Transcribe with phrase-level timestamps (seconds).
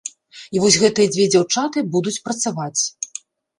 [0.55, 2.81] І вось гэтыя дзве дзяўчаты будуць працаваць.